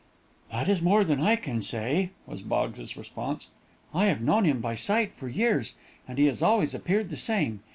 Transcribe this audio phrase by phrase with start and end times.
[0.51, 3.49] "That is more than I can say," was Boggs's response.
[3.93, 5.75] "I have known him by sight for years,
[6.07, 7.59] and he has always appeared the same.